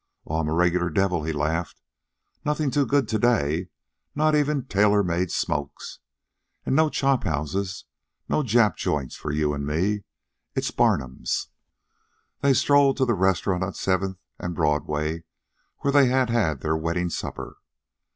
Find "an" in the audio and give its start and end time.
6.65-6.73, 9.53-9.63